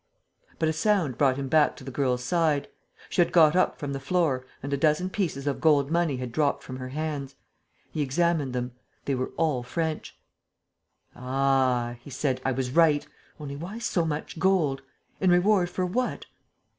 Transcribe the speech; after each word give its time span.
But 0.57 0.67
a 0.67 0.73
sound 0.73 1.15
brought 1.15 1.35
him 1.37 1.47
back 1.47 1.75
to 1.75 1.83
the 1.83 1.91
girl's 1.91 2.23
side. 2.23 2.67
She 3.07 3.21
had 3.21 3.31
got 3.31 3.55
up 3.55 3.77
from 3.77 3.93
the 3.93 3.99
floor 3.99 4.47
and 4.63 4.73
a 4.73 4.77
dozen 4.77 5.11
pieces 5.11 5.45
of 5.45 5.61
gold 5.61 5.91
money 5.91 6.17
had 6.17 6.31
dropped 6.31 6.63
from 6.63 6.77
her 6.77 6.89
hands. 6.89 7.35
He 7.91 8.01
examined 8.01 8.53
them. 8.53 8.71
They 9.05 9.13
were 9.13 9.29
all 9.37 9.61
French. 9.61 10.17
"Ah," 11.15 11.97
he 12.01 12.09
said, 12.09 12.41
"I 12.43 12.51
was 12.51 12.71
right! 12.71 13.05
Only, 13.39 13.55
why 13.55 13.77
so 13.77 14.03
much 14.03 14.39
gold? 14.39 14.81
In 15.19 15.29
reward 15.29 15.69
for 15.69 15.85
what?" 15.85 16.25